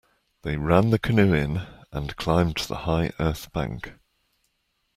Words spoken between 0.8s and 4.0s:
the canoe in and climbed the high earth bank.